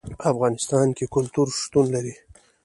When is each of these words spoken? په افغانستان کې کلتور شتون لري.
په 0.19 0.23
افغانستان 0.33 0.87
کې 0.97 1.05
کلتور 1.15 1.47
شتون 1.61 1.85
لري. 1.95 2.15